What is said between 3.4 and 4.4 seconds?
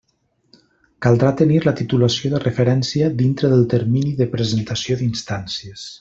del termini de